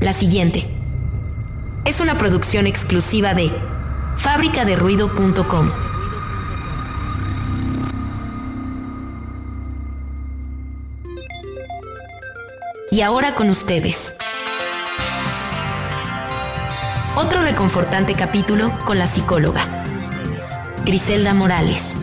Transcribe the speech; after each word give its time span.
La 0.00 0.12
siguiente 0.12 0.68
es 1.86 2.00
una 2.00 2.18
producción 2.18 2.66
exclusiva 2.66 3.32
de 3.32 3.50
fábricaderuido.com. 4.18 5.70
Y 12.90 13.00
ahora 13.00 13.34
con 13.34 13.48
ustedes. 13.48 14.18
Otro 17.16 17.40
reconfortante 17.40 18.14
capítulo 18.14 18.76
con 18.84 18.98
la 18.98 19.06
psicóloga, 19.06 19.82
Griselda 20.84 21.32
Morales. 21.32 21.96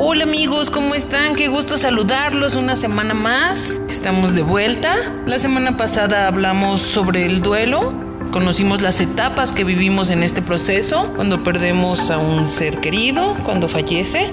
Hola 0.00 0.22
amigos, 0.22 0.70
¿cómo 0.70 0.94
están? 0.94 1.34
Qué 1.34 1.48
gusto 1.48 1.76
saludarlos 1.76 2.54
una 2.54 2.76
semana 2.76 3.14
más. 3.14 3.74
Estamos 3.88 4.32
de 4.36 4.42
vuelta. 4.42 4.94
La 5.26 5.40
semana 5.40 5.76
pasada 5.76 6.28
hablamos 6.28 6.82
sobre 6.82 7.26
el 7.26 7.42
duelo. 7.42 7.92
Conocimos 8.30 8.80
las 8.80 9.00
etapas 9.00 9.50
que 9.50 9.64
vivimos 9.64 10.10
en 10.10 10.22
este 10.22 10.40
proceso, 10.40 11.12
cuando 11.16 11.42
perdemos 11.42 12.12
a 12.12 12.18
un 12.18 12.48
ser 12.48 12.78
querido, 12.78 13.34
cuando 13.44 13.66
fallece. 13.68 14.30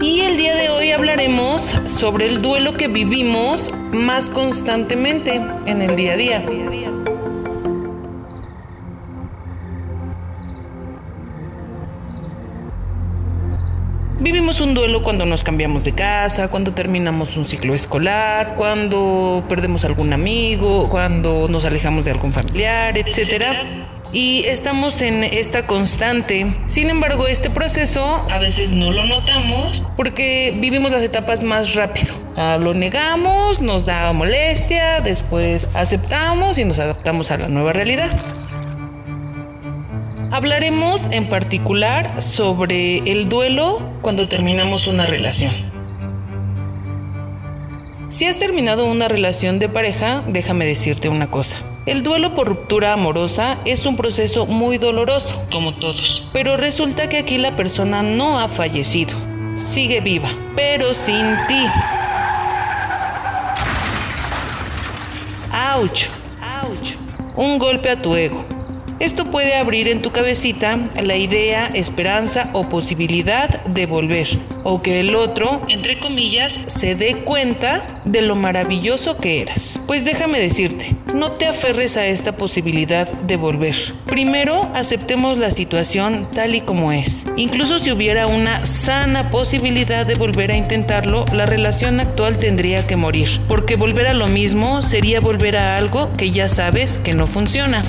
Y 0.00 0.22
el 0.22 0.36
día 0.36 0.56
de 0.56 0.70
hoy 0.70 0.90
hablaremos 0.90 1.72
sobre 1.86 2.26
el 2.26 2.42
duelo 2.42 2.72
que 2.72 2.88
vivimos 2.88 3.70
más 3.92 4.28
constantemente 4.28 5.40
en 5.66 5.82
el 5.82 5.94
día 5.94 6.14
a 6.14 6.16
día. 6.16 6.42
Vivimos 14.18 14.62
un 14.62 14.72
duelo 14.72 15.02
cuando 15.02 15.26
nos 15.26 15.44
cambiamos 15.44 15.84
de 15.84 15.92
casa, 15.92 16.48
cuando 16.48 16.72
terminamos 16.72 17.36
un 17.36 17.44
ciclo 17.44 17.74
escolar, 17.74 18.54
cuando 18.56 19.44
perdemos 19.46 19.84
algún 19.84 20.14
amigo, 20.14 20.88
cuando 20.88 21.48
nos 21.48 21.66
alejamos 21.66 22.06
de 22.06 22.12
algún 22.12 22.32
familiar, 22.32 22.96
etc. 22.96 23.44
Y 24.14 24.44
estamos 24.46 25.02
en 25.02 25.22
esta 25.22 25.66
constante. 25.66 26.46
Sin 26.66 26.88
embargo, 26.88 27.26
este 27.26 27.50
proceso 27.50 28.26
a 28.30 28.38
veces 28.38 28.72
no 28.72 28.90
lo 28.90 29.04
notamos 29.04 29.84
porque 29.98 30.56
vivimos 30.60 30.92
las 30.92 31.02
etapas 31.02 31.42
más 31.42 31.74
rápido. 31.74 32.14
Ah, 32.36 32.56
lo 32.58 32.72
negamos, 32.72 33.60
nos 33.60 33.84
da 33.84 34.10
molestia, 34.14 35.02
después 35.02 35.68
aceptamos 35.74 36.56
y 36.56 36.64
nos 36.64 36.78
adaptamos 36.78 37.30
a 37.30 37.36
la 37.36 37.48
nueva 37.48 37.74
realidad. 37.74 38.10
Hablaremos 40.36 41.08
en 41.12 41.30
particular 41.30 42.20
sobre 42.20 42.98
el 43.10 43.26
duelo 43.26 43.82
cuando 44.02 44.28
terminamos 44.28 44.86
una 44.86 45.06
relación. 45.06 45.50
Si 48.10 48.26
has 48.26 48.38
terminado 48.38 48.84
una 48.84 49.08
relación 49.08 49.58
de 49.58 49.70
pareja, 49.70 50.22
déjame 50.26 50.66
decirte 50.66 51.08
una 51.08 51.30
cosa. 51.30 51.56
El 51.86 52.02
duelo 52.02 52.34
por 52.34 52.48
ruptura 52.48 52.92
amorosa 52.92 53.56
es 53.64 53.86
un 53.86 53.96
proceso 53.96 54.44
muy 54.44 54.76
doloroso, 54.76 55.42
como 55.50 55.72
todos. 55.72 56.28
Pero 56.34 56.58
resulta 56.58 57.08
que 57.08 57.16
aquí 57.16 57.38
la 57.38 57.56
persona 57.56 58.02
no 58.02 58.38
ha 58.38 58.48
fallecido. 58.48 59.16
Sigue 59.54 60.02
viva, 60.02 60.28
pero 60.54 60.92
sin 60.92 61.34
ti. 61.48 61.64
¡Auch! 65.50 66.10
¡Auch! 66.60 66.96
Un 67.36 67.58
golpe 67.58 67.88
a 67.88 68.02
tu 68.02 68.14
ego 68.14 68.55
esto 68.98 69.30
puede 69.30 69.56
abrir 69.56 69.88
en 69.88 70.02
tu 70.02 70.10
cabecita 70.10 70.78
la 71.02 71.16
idea, 71.16 71.66
esperanza 71.74 72.48
o 72.52 72.68
posibilidad 72.68 73.64
de 73.64 73.86
volver, 73.86 74.26
o 74.64 74.82
que 74.82 75.00
el 75.00 75.14
otro, 75.14 75.60
entre 75.68 75.98
comillas, 75.98 76.58
se 76.66 76.94
dé 76.94 77.16
cuenta 77.16 78.00
de 78.04 78.22
lo 78.22 78.36
maravilloso 78.36 79.18
que 79.18 79.42
eras. 79.42 79.80
Pues 79.86 80.04
déjame 80.04 80.40
decirte, 80.40 80.96
no 81.14 81.32
te 81.32 81.46
aferres 81.46 81.96
a 81.96 82.06
esta 82.06 82.36
posibilidad 82.36 83.06
de 83.10 83.36
volver. 83.36 83.76
Primero, 84.06 84.70
aceptemos 84.74 85.38
la 85.38 85.50
situación 85.50 86.28
tal 86.34 86.54
y 86.54 86.60
como 86.62 86.92
es. 86.92 87.26
Incluso 87.36 87.78
si 87.78 87.90
hubiera 87.90 88.26
una 88.26 88.64
sana 88.64 89.30
posibilidad 89.30 90.06
de 90.06 90.14
volver 90.14 90.52
a 90.52 90.56
intentarlo, 90.56 91.26
la 91.32 91.46
relación 91.46 92.00
actual 92.00 92.38
tendría 92.38 92.86
que 92.86 92.96
morir, 92.96 93.28
porque 93.48 93.76
volver 93.76 94.06
a 94.06 94.14
lo 94.14 94.26
mismo 94.26 94.82
sería 94.82 95.20
volver 95.20 95.56
a 95.56 95.76
algo 95.76 96.12
que 96.14 96.30
ya 96.30 96.48
sabes 96.48 96.98
que 96.98 97.14
no 97.14 97.26
funciona. 97.26 97.82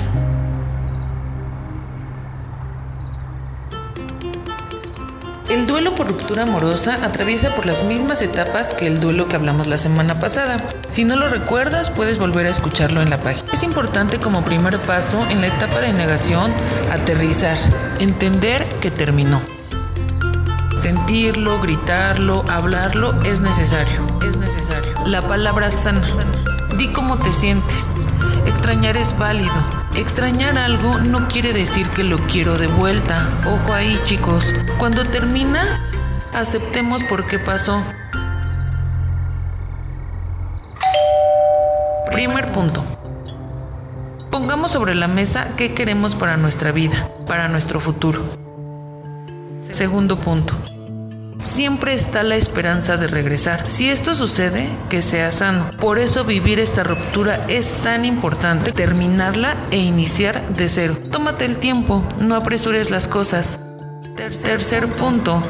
El 5.50 5.66
duelo 5.66 5.94
por 5.94 6.08
ruptura 6.08 6.42
amorosa 6.42 6.98
atraviesa 7.02 7.54
por 7.54 7.64
las 7.64 7.82
mismas 7.82 8.20
etapas 8.20 8.74
que 8.74 8.86
el 8.86 9.00
duelo 9.00 9.28
que 9.28 9.36
hablamos 9.36 9.66
la 9.66 9.78
semana 9.78 10.20
pasada. 10.20 10.62
Si 10.90 11.04
no 11.04 11.16
lo 11.16 11.28
recuerdas, 11.28 11.88
puedes 11.88 12.18
volver 12.18 12.44
a 12.44 12.50
escucharlo 12.50 13.00
en 13.00 13.08
la 13.08 13.20
página. 13.20 13.50
Es 13.50 13.62
importante 13.62 14.18
como 14.18 14.44
primer 14.44 14.78
paso 14.82 15.26
en 15.30 15.40
la 15.40 15.46
etapa 15.46 15.80
de 15.80 15.94
negación 15.94 16.52
aterrizar, 16.92 17.56
entender 17.98 18.68
que 18.80 18.90
terminó. 18.90 19.40
Sentirlo, 20.80 21.60
gritarlo, 21.62 22.44
hablarlo 22.48 23.18
es 23.22 23.40
necesario, 23.40 24.06
es 24.28 24.36
necesario. 24.36 24.92
La 25.06 25.22
palabra 25.22 25.70
sana. 25.70 26.02
Di 26.76 26.88
cómo 26.88 27.16
te 27.16 27.32
sientes. 27.32 27.94
Extrañar 28.48 28.96
es 28.96 29.16
válido. 29.18 29.52
Extrañar 29.94 30.56
algo 30.56 30.98
no 31.00 31.28
quiere 31.28 31.52
decir 31.52 31.86
que 31.88 32.02
lo 32.02 32.16
quiero 32.16 32.56
de 32.56 32.66
vuelta. 32.66 33.28
Ojo 33.46 33.74
ahí, 33.74 34.00
chicos. 34.04 34.50
Cuando 34.78 35.04
termina, 35.04 35.62
aceptemos 36.32 37.04
por 37.04 37.26
qué 37.26 37.38
pasó. 37.38 37.84
Primer 42.10 42.50
punto. 42.52 42.82
Pongamos 44.30 44.70
sobre 44.70 44.94
la 44.94 45.08
mesa 45.08 45.48
qué 45.58 45.74
queremos 45.74 46.14
para 46.14 46.38
nuestra 46.38 46.72
vida, 46.72 47.10
para 47.26 47.48
nuestro 47.48 47.80
futuro. 47.80 48.24
Segundo 49.60 50.18
punto. 50.18 50.54
Siempre 51.48 51.94
está 51.94 52.22
la 52.24 52.36
esperanza 52.36 52.98
de 52.98 53.08
regresar. 53.08 53.70
Si 53.70 53.88
esto 53.88 54.12
sucede, 54.12 54.68
que 54.90 55.00
sea 55.00 55.32
sano. 55.32 55.70
Por 55.80 55.98
eso 55.98 56.24
vivir 56.24 56.60
esta 56.60 56.84
ruptura 56.84 57.42
es 57.48 57.70
tan 57.82 58.04
importante, 58.04 58.70
terminarla 58.70 59.56
e 59.70 59.78
iniciar 59.78 60.46
de 60.50 60.68
cero. 60.68 60.98
Tómate 61.10 61.46
el 61.46 61.56
tiempo, 61.56 62.06
no 62.18 62.34
apresures 62.34 62.90
las 62.90 63.08
cosas. 63.08 63.60
Tercer 64.14 64.88
punto, 64.88 65.42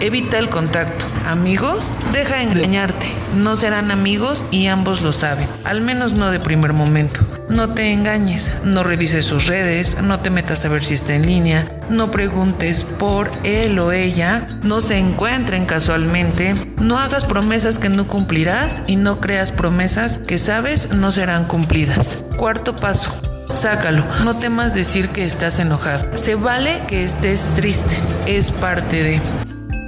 Evita 0.00 0.38
el 0.38 0.48
contacto. 0.48 1.06
Amigos, 1.26 1.92
deja 2.12 2.36
de 2.36 2.42
engañarte. 2.42 3.17
No 3.34 3.56
serán 3.56 3.90
amigos 3.90 4.46
y 4.50 4.66
ambos 4.66 5.02
lo 5.02 5.12
saben. 5.12 5.48
Al 5.64 5.80
menos 5.80 6.14
no 6.14 6.30
de 6.30 6.40
primer 6.40 6.72
momento. 6.72 7.20
No 7.48 7.74
te 7.74 7.92
engañes. 7.92 8.52
No 8.64 8.82
revises 8.82 9.24
sus 9.24 9.46
redes. 9.46 9.96
No 10.02 10.20
te 10.20 10.30
metas 10.30 10.64
a 10.64 10.68
ver 10.68 10.84
si 10.84 10.94
está 10.94 11.14
en 11.14 11.26
línea. 11.26 11.68
No 11.90 12.10
preguntes 12.10 12.84
por 12.84 13.30
él 13.44 13.78
o 13.78 13.92
ella. 13.92 14.46
No 14.62 14.80
se 14.80 14.98
encuentren 14.98 15.66
casualmente. 15.66 16.54
No 16.78 16.98
hagas 16.98 17.24
promesas 17.24 17.78
que 17.78 17.88
no 17.88 18.06
cumplirás 18.08 18.82
y 18.86 18.96
no 18.96 19.20
creas 19.20 19.52
promesas 19.52 20.18
que 20.18 20.38
sabes 20.38 20.90
no 20.90 21.12
serán 21.12 21.44
cumplidas. 21.44 22.18
Cuarto 22.36 22.76
paso. 22.76 23.12
Sácalo. 23.48 24.04
No 24.24 24.36
temas 24.36 24.74
decir 24.74 25.08
que 25.10 25.24
estás 25.24 25.58
enojado. 25.58 26.16
Se 26.16 26.34
vale 26.34 26.80
que 26.86 27.04
estés 27.04 27.52
triste. 27.56 27.98
Es 28.26 28.50
parte 28.50 29.02
de... 29.02 29.20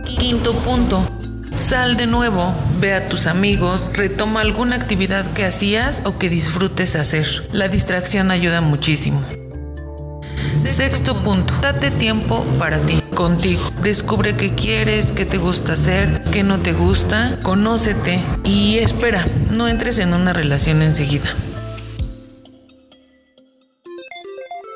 Quinto 0.04 0.54
punto. 0.62 1.08
Sal 1.54 1.96
de 1.96 2.06
nuevo, 2.06 2.54
ve 2.80 2.94
a 2.94 3.08
tus 3.08 3.26
amigos, 3.26 3.90
retoma 3.92 4.40
alguna 4.40 4.76
actividad 4.76 5.24
que 5.32 5.44
hacías 5.44 6.02
o 6.06 6.18
que 6.18 6.28
disfrutes 6.28 6.96
hacer. 6.96 7.26
La 7.52 7.68
distracción 7.68 8.30
ayuda 8.30 8.60
muchísimo. 8.60 9.22
Sexto 10.52 11.22
punto, 11.22 11.54
date 11.60 11.90
tiempo 11.90 12.44
para 12.58 12.80
ti, 12.80 13.02
contigo. 13.14 13.62
Descubre 13.82 14.36
qué 14.36 14.54
quieres, 14.54 15.12
qué 15.12 15.26
te 15.26 15.38
gusta 15.38 15.74
hacer, 15.74 16.22
qué 16.32 16.42
no 16.42 16.60
te 16.60 16.72
gusta, 16.72 17.38
conócete 17.42 18.22
y 18.44 18.78
espera, 18.78 19.26
no 19.54 19.68
entres 19.68 19.98
en 19.98 20.14
una 20.14 20.32
relación 20.32 20.82
enseguida. 20.82 21.28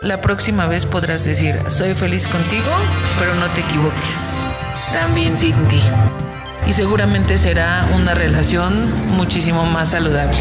La 0.02 0.20
próxima 0.20 0.66
vez 0.66 0.84
podrás 0.84 1.24
decir, 1.24 1.58
soy 1.68 1.94
feliz 1.94 2.26
contigo, 2.26 2.70
pero 3.18 3.34
no 3.34 3.50
te 3.52 3.62
equivoques 3.62 4.46
también 4.92 5.36
sin 5.36 5.56
ti. 5.68 5.80
Y 6.66 6.72
seguramente 6.72 7.36
será 7.38 7.88
una 7.94 8.14
relación 8.14 8.90
muchísimo 9.16 9.64
más 9.66 9.90
saludable. 9.90 10.38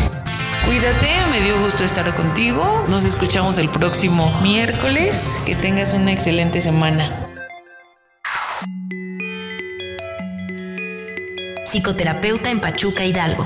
Cuídate, 0.65 1.09
me 1.29 1.41
dio 1.41 1.59
gusto 1.59 1.83
estar 1.83 2.15
contigo. 2.15 2.85
Nos 2.87 3.03
escuchamos 3.03 3.57
el 3.57 3.69
próximo 3.69 4.31
miércoles. 4.41 5.21
Que 5.45 5.55
tengas 5.55 5.93
una 5.93 6.13
excelente 6.13 6.61
semana. 6.61 7.29
Psicoterapeuta 11.65 12.49
en 12.49 12.61
Pachuca 12.61 13.03
Hidalgo. 13.03 13.45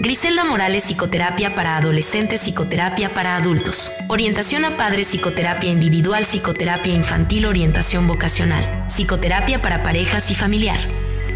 Griselda 0.00 0.44
Morales 0.44 0.84
Psicoterapia 0.84 1.54
para 1.56 1.76
Adolescentes, 1.78 2.42
Psicoterapia 2.42 3.14
para 3.14 3.36
Adultos. 3.36 3.92
Orientación 4.08 4.64
a 4.64 4.76
padres, 4.76 5.08
Psicoterapia 5.08 5.70
Individual, 5.70 6.24
Psicoterapia 6.24 6.94
Infantil, 6.94 7.46
Orientación 7.46 8.06
Vocacional. 8.06 8.64
Psicoterapia 8.88 9.60
para 9.60 9.82
parejas 9.82 10.30
y 10.30 10.34
familiar. 10.34 10.78